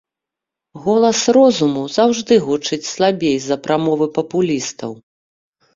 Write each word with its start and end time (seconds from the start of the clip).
Голас 0.85 1.19
розуму 1.37 1.83
заўжды 1.97 2.33
гучыць 2.49 2.83
слабей 2.93 3.37
за 3.47 3.55
прамовы 3.69 4.05
папулістаў. 4.19 4.91